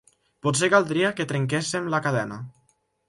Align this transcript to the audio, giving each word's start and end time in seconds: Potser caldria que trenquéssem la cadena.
Potser 0.45 0.69
caldria 0.75 1.11
que 1.19 1.27
trenquéssem 1.33 1.93
la 1.97 2.01
cadena. 2.07 2.41